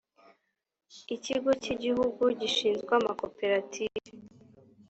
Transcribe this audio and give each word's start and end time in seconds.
ikigo 1.15 1.51
cy 1.61 1.69
igihugu 1.75 2.23
gishinzwe 2.39 2.91
amakoperative 2.99 3.97